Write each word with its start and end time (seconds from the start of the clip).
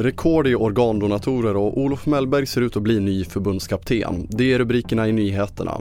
Rekord 0.00 0.46
i 0.46 0.54
organdonatorer 0.54 1.56
och 1.56 1.78
Olof 1.78 2.06
Mellberg 2.06 2.46
ser 2.46 2.60
ut 2.60 2.76
att 2.76 2.82
bli 2.82 3.00
ny 3.00 3.24
förbundskapten. 3.24 4.26
Det 4.30 4.52
är 4.52 4.58
rubrikerna 4.58 5.08
i 5.08 5.12
nyheterna. 5.12 5.80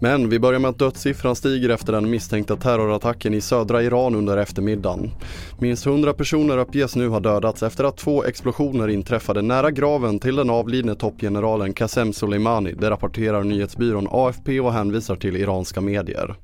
Men 0.00 0.28
vi 0.28 0.38
börjar 0.38 0.60
med 0.60 0.68
att 0.68 0.78
dödssiffran 0.78 1.36
stiger 1.36 1.68
efter 1.68 1.92
den 1.92 2.10
misstänkta 2.10 2.56
terrorattacken 2.56 3.34
i 3.34 3.40
södra 3.40 3.82
Iran 3.82 4.14
under 4.14 4.36
eftermiddagen. 4.36 5.10
Minst 5.58 5.86
100 5.86 6.12
personer 6.12 6.58
uppges 6.58 6.96
nu 6.96 7.08
ha 7.08 7.20
dödats 7.20 7.62
efter 7.62 7.84
att 7.84 7.96
två 7.96 8.24
explosioner 8.24 8.88
inträffade 8.88 9.42
nära 9.42 9.70
graven 9.70 10.18
till 10.18 10.36
den 10.36 10.50
avlidne 10.50 10.94
toppgeneralen 10.94 11.72
Qasem 11.72 12.12
Soleimani, 12.12 12.72
det 12.72 12.90
rapporterar 12.90 13.44
nyhetsbyrån 13.44 14.08
AFP 14.10 14.60
och 14.60 14.72
hänvisar 14.72 15.16
till 15.16 15.36
iranska 15.36 15.80
medier. 15.80 16.36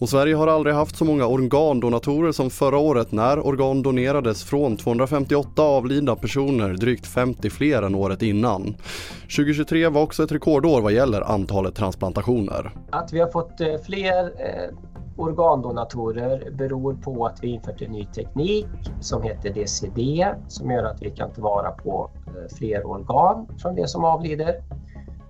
Och 0.00 0.08
Sverige 0.08 0.34
har 0.34 0.46
aldrig 0.46 0.74
haft 0.74 0.96
så 0.96 1.04
många 1.04 1.26
organdonatorer 1.26 2.32
som 2.32 2.50
förra 2.50 2.78
året 2.78 3.12
när 3.12 3.46
organ 3.46 3.82
donerades 3.82 4.44
från 4.44 4.76
258 4.76 5.62
avlidna 5.62 6.16
personer, 6.16 6.68
drygt 6.68 7.06
50 7.06 7.50
fler 7.50 7.82
än 7.82 7.94
året 7.94 8.22
innan. 8.22 8.74
2023 9.22 9.88
var 9.88 10.02
också 10.02 10.22
ett 10.22 10.32
rekordår 10.32 10.80
vad 10.80 10.92
gäller 10.92 11.20
antalet 11.20 11.74
transplantationer. 11.74 12.70
Att 12.90 13.12
vi 13.12 13.20
har 13.20 13.28
fått 13.28 13.60
eh, 13.60 13.66
fler 13.84 14.24
eh, 14.24 14.76
organdonatorer 15.16 16.50
beror 16.50 16.94
på 16.94 17.26
att 17.26 17.38
vi 17.42 17.48
infört 17.48 17.82
en 17.82 17.92
ny 17.92 18.04
teknik 18.04 18.66
som 19.00 19.22
heter 19.22 19.50
DCD 19.50 20.26
som 20.48 20.70
gör 20.70 20.84
att 20.84 21.02
vi 21.02 21.10
kan 21.10 21.32
tillvara 21.32 21.70
på 21.70 22.10
eh, 22.26 22.56
fler 22.56 22.86
organ 22.86 23.46
från 23.62 23.74
det 23.74 23.88
som 23.88 24.04
avlider. 24.04 24.54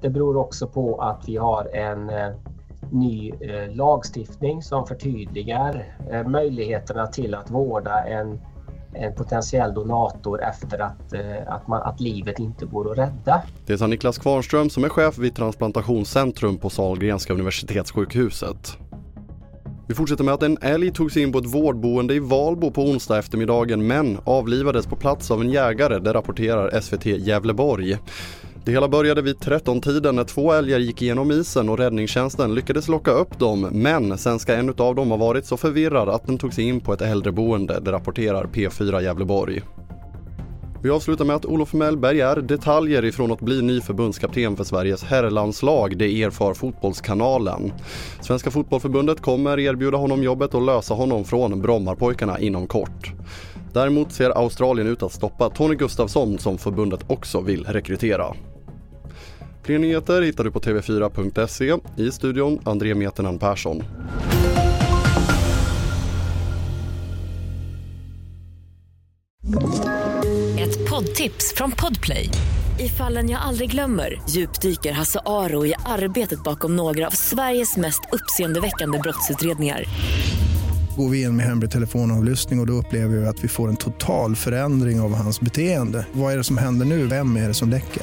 Det 0.00 0.10
beror 0.10 0.36
också 0.36 0.66
på 0.66 1.00
att 1.00 1.28
vi 1.28 1.36
har 1.36 1.64
en 1.64 2.10
eh, 2.10 2.30
ny 2.92 3.32
eh, 3.40 3.74
lagstiftning 3.74 4.62
som 4.62 4.86
förtydligar 4.86 5.96
eh, 6.12 6.28
möjligheterna 6.28 7.06
till 7.06 7.34
att 7.34 7.50
vårda 7.50 8.04
en, 8.04 8.40
en 8.94 9.14
potentiell 9.14 9.74
donator 9.74 10.42
efter 10.42 10.78
att, 10.78 11.12
eh, 11.12 11.52
att, 11.54 11.68
man, 11.68 11.82
att 11.82 12.00
livet 12.00 12.38
inte 12.38 12.66
går 12.66 12.90
att 12.90 12.98
rädda. 12.98 13.42
Det 13.66 13.78
sa 13.78 13.86
Niklas 13.86 14.18
Kvarnström 14.18 14.70
som 14.70 14.84
är 14.84 14.88
chef 14.88 15.18
vid 15.18 15.34
transplantationscentrum 15.34 16.58
på 16.58 16.70
Sahlgrenska 16.70 17.32
universitetssjukhuset. 17.32 18.78
Vi 19.90 19.94
fortsätter 19.94 20.24
med 20.24 20.34
att 20.34 20.42
en 20.42 20.58
älg 20.60 20.92
togs 20.92 21.16
in 21.16 21.32
på 21.32 21.38
ett 21.38 21.54
vårdboende 21.54 22.14
i 22.14 22.18
Valbo 22.18 22.70
på 22.70 22.82
onsdag 22.82 23.18
eftermiddagen 23.18 23.86
men 23.86 24.18
avlivades 24.24 24.86
på 24.86 24.96
plats 24.96 25.30
av 25.30 25.40
en 25.40 25.50
jägare, 25.50 25.98
det 25.98 26.12
rapporterar 26.12 26.80
SVT 26.80 27.06
Gävleborg. 27.06 27.98
Det 28.64 28.72
hela 28.72 28.88
började 28.88 29.22
vid 29.22 29.36
13-tiden 29.36 30.16
när 30.16 30.24
två 30.24 30.52
älgar 30.52 30.78
gick 30.78 31.02
igenom 31.02 31.30
isen 31.30 31.68
och 31.68 31.78
räddningstjänsten 31.78 32.54
lyckades 32.54 32.88
locka 32.88 33.10
upp 33.10 33.38
dem 33.38 33.60
men 33.60 34.18
sen 34.18 34.38
ska 34.38 34.54
en 34.54 34.74
av 34.78 34.94
dem 34.94 35.10
ha 35.10 35.16
varit 35.16 35.46
så 35.46 35.56
förvirrad 35.56 36.08
att 36.08 36.26
den 36.26 36.38
tog 36.38 36.54
sig 36.54 36.64
in 36.64 36.80
på 36.80 36.92
ett 36.92 37.02
äldreboende, 37.02 37.80
det 37.80 37.92
rapporterar 37.92 38.44
P4 38.44 39.00
Gävleborg. 39.00 39.62
Vi 40.82 40.90
avslutar 40.90 41.24
med 41.24 41.36
att 41.36 41.46
Olof 41.46 41.72
Mellberg 41.72 42.20
är 42.20 42.36
detaljer 42.36 43.04
ifrån 43.04 43.32
att 43.32 43.40
bli 43.40 43.62
ny 43.62 43.80
förbundskapten 43.80 44.56
för 44.56 44.64
Sveriges 44.64 45.04
herrlandslag, 45.04 45.96
det 45.96 46.22
erfar 46.22 46.54
Fotbollskanalen. 46.54 47.72
Svenska 48.20 48.50
fotbollförbundet 48.50 49.20
kommer 49.20 49.58
erbjuda 49.58 49.96
honom 49.96 50.22
jobbet 50.22 50.54
och 50.54 50.62
lösa 50.62 50.94
honom 50.94 51.24
från 51.24 51.62
Brommapojkarna 51.62 52.38
inom 52.38 52.66
kort. 52.66 53.12
Däremot 53.72 54.12
ser 54.12 54.30
Australien 54.30 54.88
ut 54.88 55.02
att 55.02 55.12
stoppa 55.12 55.50
Tony 55.50 55.74
Gustafsson 55.74 56.38
som 56.38 56.58
förbundet 56.58 57.00
också 57.06 57.40
vill 57.40 57.64
rekrytera. 57.64 58.34
Fler 59.70 59.78
nyheter 59.78 60.22
hittar 60.22 60.44
du 60.44 60.50
på 60.50 60.60
tv4.se. 60.60 61.76
I 61.96 62.10
studion 62.10 62.60
André 62.64 62.94
Meternan 62.94 63.38
Persson. 63.38 63.82
Ett 70.58 70.90
poddtips 70.90 71.54
från 71.56 71.70
Podplay. 71.70 72.28
I 72.78 72.88
fallen 72.88 73.30
jag 73.30 73.40
aldrig 73.40 73.70
glömmer 73.70 74.22
djupdyker 74.28 74.92
Hasse 74.92 75.20
Aro 75.26 75.66
i 75.66 75.74
arbetet 75.86 76.44
bakom 76.44 76.76
några 76.76 77.06
av 77.06 77.10
Sveriges 77.10 77.76
mest 77.76 78.00
uppseendeväckande 78.12 78.98
brottsutredningar 78.98 79.84
går 80.96 81.08
vi 81.08 81.22
in 81.22 81.36
med 81.36 81.46
hemlig 81.46 81.70
telefonavlyssning 81.70 82.58
och, 82.58 82.62
och 82.62 82.66
då 82.66 82.72
upplever 82.72 83.16
vi 83.16 83.26
att 83.26 83.44
vi 83.44 83.48
får 83.48 83.68
en 83.68 83.76
total 83.76 84.36
förändring 84.36 85.00
av 85.00 85.14
hans 85.14 85.40
beteende. 85.40 86.06
Vad 86.12 86.32
är 86.32 86.36
det 86.36 86.44
som 86.44 86.58
händer 86.58 86.86
nu? 86.86 87.06
Vem 87.06 87.36
är 87.36 87.48
det 87.48 87.54
som 87.54 87.70
läcker? 87.70 88.02